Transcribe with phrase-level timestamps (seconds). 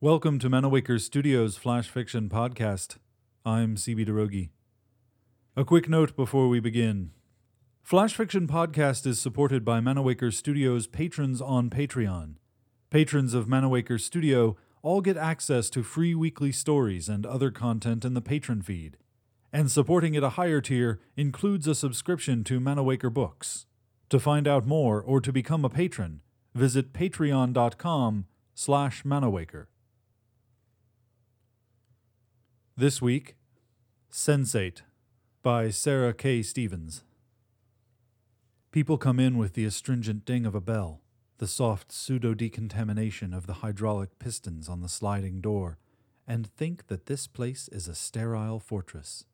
[0.00, 2.98] Welcome to Manawaker Studios Flash Fiction Podcast.
[3.44, 4.50] I'm CB Droege.
[5.56, 7.10] A quick note before we begin.
[7.82, 12.36] Flash Fiction Podcast is supported by Manawaker Studios patrons on Patreon.
[12.90, 18.14] Patrons of Manawaker Studio all get access to free weekly stories and other content in
[18.14, 18.96] the patron feed.
[19.52, 23.66] And supporting at a higher tier includes a subscription to Manawaker Books.
[24.08, 26.20] To find out more or to become a patron,
[26.54, 29.66] visit patreon.com slash manawaker.
[32.76, 33.36] This week,
[34.10, 34.82] Sensate
[35.42, 36.42] by Sarah K.
[36.42, 37.04] Stevens.
[38.70, 41.02] People come in with the astringent ding of a bell,
[41.38, 45.78] the soft pseudo decontamination of the hydraulic pistons on the sliding door,
[46.26, 49.24] and think that this place is a sterile fortress.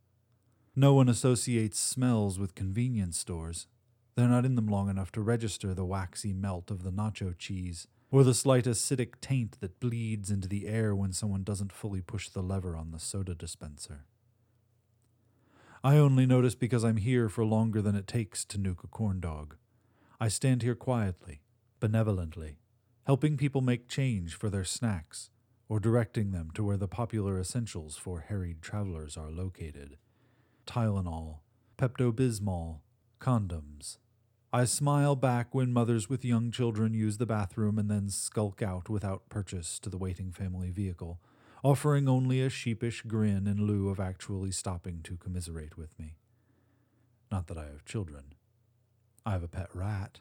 [0.79, 3.67] No one associates smells with convenience stores.
[4.15, 7.89] They're not in them long enough to register the waxy melt of the nacho cheese,
[8.13, 12.29] or the slight acidic taint that bleeds into the air when someone doesn't fully push
[12.29, 14.05] the lever on the soda dispenser.
[15.83, 19.19] I only notice because I'm here for longer than it takes to nuke a corn
[19.19, 19.57] dog.
[20.21, 21.41] I stand here quietly,
[21.81, 22.59] benevolently,
[23.05, 25.31] helping people make change for their snacks,
[25.69, 29.97] or directing them to where the popular essentials for harried travelers are located
[30.69, 31.39] Tylenol,
[31.79, 32.81] Pepto Bismol,
[33.21, 33.97] condoms.
[34.53, 38.91] I smile back when mothers with young children use the bathroom and then skulk out
[38.91, 41.21] without purchase to the waiting family vehicle,
[41.65, 46.17] offering only a sheepish grin in lieu of actually stopping to commiserate with me.
[47.33, 48.35] Not that I have children.
[49.25, 50.21] I have a pet rat.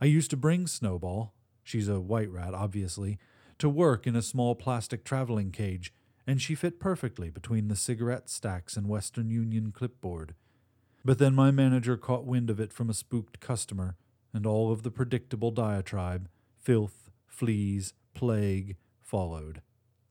[0.00, 1.32] I used to bring Snowball,
[1.62, 3.18] she's a white rat, obviously,
[3.58, 5.92] to work in a small plastic traveling cage,
[6.26, 10.34] and she fit perfectly between the cigarette stacks and Western Union clipboard.
[11.04, 13.96] But then my manager caught wind of it from a spooked customer,
[14.32, 19.60] and all of the predictable diatribe filth, fleas, plague followed.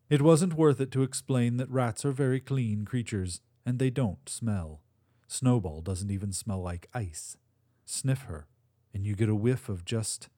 [0.09, 4.29] It wasn't worth it to explain that rats are very clean creatures, and they don't
[4.29, 4.81] smell.
[5.27, 7.37] Snowball doesn't even smell like ice.
[7.85, 8.45] Sniff her,
[8.93, 10.29] and you get a whiff of just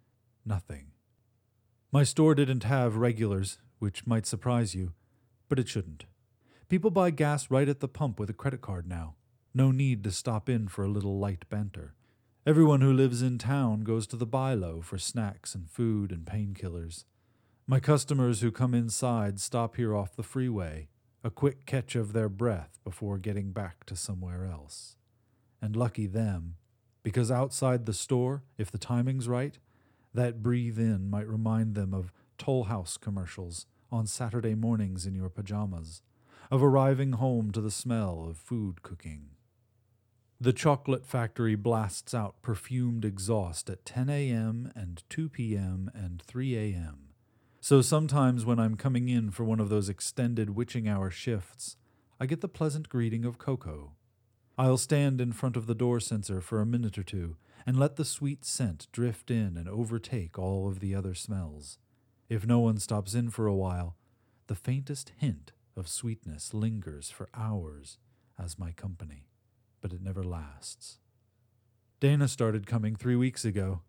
[0.46, 0.92] nothing.
[1.92, 4.94] My store didn't have regulars, which might surprise you,
[5.48, 6.06] but it shouldn't.
[6.68, 9.16] People buy gas right at the pump with a credit card now.
[9.54, 11.94] No need to stop in for a little light banter.
[12.46, 17.06] Everyone who lives in town goes to the Bi-Lo for snacks and food and painkillers.
[17.68, 20.90] My customers who come inside stop here off the freeway,
[21.24, 24.96] a quick catch of their breath before getting back to somewhere else.
[25.62, 26.56] And lucky them,
[27.02, 29.58] because outside the store, if the timing's right,
[30.14, 35.30] that breathe in might remind them of Toll House commercials on Saturday mornings in your
[35.30, 36.02] pajamas,
[36.52, 39.30] of arriving home to the smell of food cooking.
[40.40, 44.72] The chocolate factory blasts out perfumed exhaust at 10 a.m.
[44.76, 45.90] and 2 p.m.
[45.94, 47.14] and 3 a.m.
[47.62, 51.78] So sometimes when I'm coming in for one of those extended witching hour shifts,
[52.20, 53.94] I get the pleasant greeting of cocoa.
[54.58, 57.96] I'll stand in front of the door sensor for a minute or two and let
[57.96, 61.80] the sweet scent drift in and overtake all of the other smells.
[62.30, 63.96] If no one stops in for a while,
[64.48, 67.98] the faintest hint of sweetness lingers for hours
[68.38, 69.28] as my company
[69.86, 70.98] but it never lasts.
[72.00, 73.82] Dana started coming three weeks ago.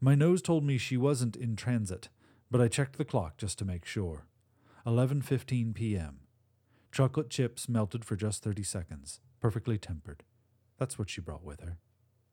[0.00, 2.08] My nose told me she wasn't in transit,
[2.52, 4.26] but I checked the clock just to make sure.
[4.86, 6.20] 11:15 p.m.
[6.92, 10.22] Chocolate chips melted for just 30 seconds, perfectly tempered.
[10.78, 11.78] That's what she brought with her.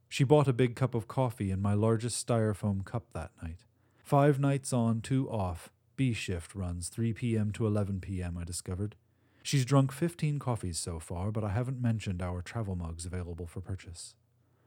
[0.08, 3.66] She bought a big cup of coffee in my largest styrofoam cup that night.
[4.08, 5.70] Five nights on, two off.
[5.98, 7.52] B shift runs 3 p.m.
[7.52, 8.96] to 11 p.m., I discovered.
[9.44, 13.60] She's drunk 15 coffees so far, but I haven't mentioned our travel mugs available for
[13.60, 14.16] purchase.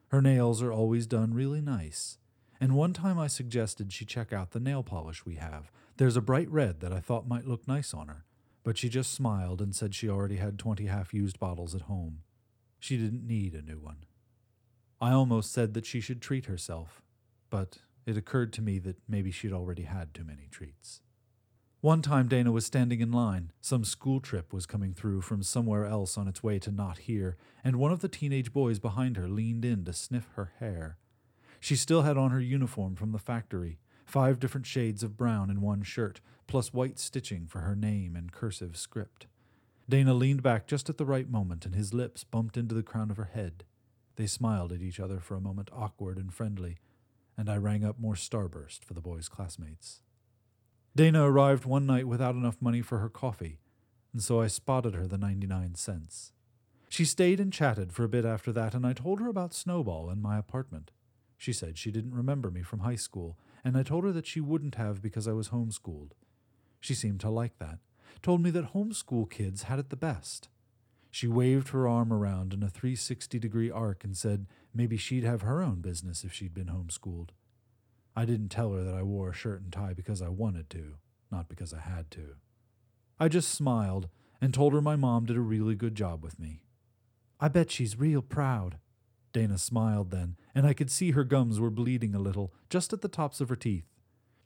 [0.09, 2.19] Her nails are always done really nice,
[2.61, 5.72] and one time I suggested she check out the nail polish we have.
[5.97, 8.27] There's a bright red that I thought might look nice on her,
[8.62, 12.19] but she just smiled and said she already had 20 half used bottles at home.
[12.78, 14.05] She didn't need a new one.
[15.01, 17.01] I almost said that she should treat herself,
[17.48, 17.78] but
[18.10, 21.01] it occurred to me that maybe she'd already had too many treats.
[21.80, 23.53] One time Dana was standing in line.
[23.62, 27.39] Some school trip was coming through from somewhere else on its way to not here,
[27.65, 30.98] and one of the teenage boys behind her leaned in to sniff her hair.
[31.59, 35.60] She still had on her uniform from the factory, five different shades of brown in
[35.60, 39.27] one shirt, plus white stitching for her name and cursive script.
[39.89, 43.10] Dana leaned back just at the right moment, and his lips bumped into the crown
[43.10, 43.65] of her head.
[44.16, 46.78] They smiled at each other for a moment, awkward and friendly,
[47.41, 50.03] and I rang up more Starburst for the boys' classmates.
[50.95, 53.60] Dana arrived one night without enough money for her coffee,
[54.13, 56.33] and so I spotted her the 99 cents.
[56.91, 60.10] She stayed and chatted for a bit after that, and I told her about Snowball
[60.10, 60.91] and my apartment.
[61.39, 64.43] She said she didn't remember me from high school, and I told her that she
[64.43, 66.10] wouldn't have because I was homeschooled.
[66.78, 67.78] She seemed to like that,
[68.21, 70.51] told me that homeschool kids had it the best.
[71.10, 75.42] She waved her arm around in a 360 degree arc and said maybe she'd have
[75.42, 77.30] her own business if she'd been homeschooled.
[78.15, 80.95] I didn't tell her that I wore a shirt and tie because I wanted to,
[81.30, 82.36] not because I had to.
[83.18, 84.09] I just smiled
[84.41, 86.62] and told her my mom did a really good job with me.
[87.39, 88.78] I bet she's real proud.
[89.33, 93.01] Dana smiled then, and I could see her gums were bleeding a little, just at
[93.01, 93.86] the tops of her teeth.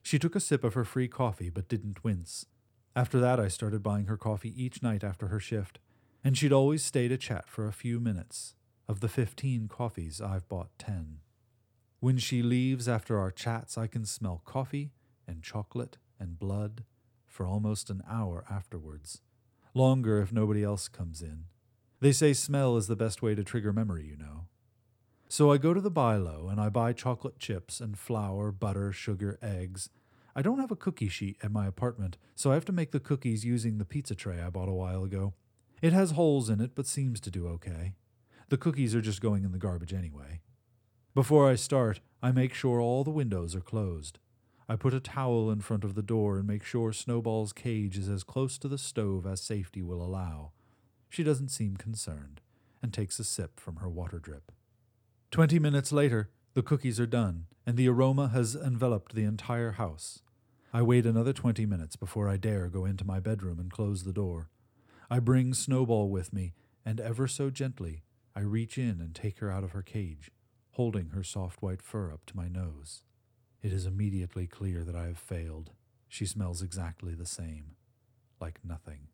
[0.02, 2.46] She took a sip of her free coffee, but didn't wince.
[2.94, 5.78] After that, I started buying her coffee each night after her shift,
[6.25, 8.55] and she'd always stay to chat for a few minutes.
[8.88, 11.19] Of the fifteen coffees, I've bought ten.
[12.00, 14.93] When she leaves after our chats, I can smell coffee
[15.26, 16.85] and chocolate and blood
[17.26, 19.21] for almost an hour afterwards.
[19.75, 21.44] Longer if nobody else comes in.
[22.00, 24.47] They say smell is the best way to trigger memory, you know.
[25.29, 29.38] So I go to the Bi-Lo and I buy chocolate chips and flour, butter, sugar,
[29.43, 29.88] eggs.
[30.37, 33.00] I don't have a cookie sheet at my apartment, so I have to make the
[33.00, 35.32] cookies using the pizza tray I bought a while ago.
[35.82, 37.94] It has holes in it, but seems to do okay.
[38.49, 40.41] The cookies are just going in the garbage anyway.
[41.15, 44.19] Before I start, I make sure all the windows are closed.
[44.69, 48.09] I put a towel in front of the door and make sure Snowball's cage is
[48.09, 50.53] as close to the stove as safety will allow.
[51.11, 52.41] She doesn't seem concerned
[52.82, 54.53] and takes a sip from her water drip.
[55.31, 60.23] Twenty minutes later, the cookies are done, and the aroma has enveloped the entire house.
[60.73, 64.12] I wait another twenty minutes before I dare go into my bedroom and close the
[64.12, 64.49] door.
[65.14, 68.02] I bring Snowball with me, and ever so gently
[68.34, 70.32] I reach in and take her out of her cage
[70.72, 73.05] holding her soft white fur up to my nose.
[73.62, 75.70] It is immediately clear that I have failed.
[76.08, 77.76] She smells exactly the same,
[78.40, 79.06] like nothing.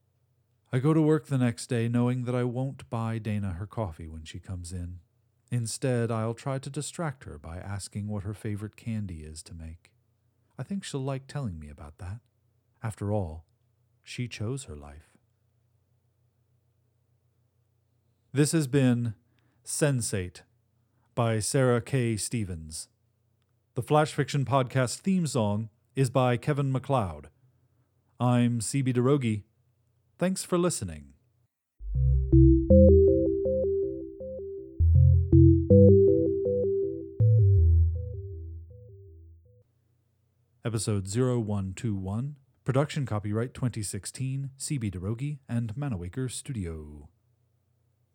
[0.72, 4.08] I go to work the next day knowing that I won't buy Dana her coffee
[4.08, 5.00] when she comes in.
[5.50, 9.92] Instead, I'll try to distract her by asking what her favorite candy is to make.
[10.58, 12.20] I think she'll like telling me about that.
[12.82, 13.44] After all,
[14.02, 15.09] she chose her life.
[18.32, 19.14] This has been
[19.64, 20.42] Sensate
[21.16, 22.16] by Sarah K.
[22.16, 22.86] Stevens.
[23.74, 27.28] The Flash Fiction Podcast theme song is by Kevin MacLeod.
[28.20, 29.42] I'm CB Droege.
[30.16, 31.14] Thanks for listening.
[40.64, 47.08] Episode 0121, production copyright 2016, CB Droege and Manawaker Studio.